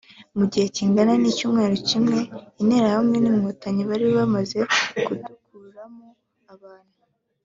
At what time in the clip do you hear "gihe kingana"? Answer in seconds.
0.51-1.13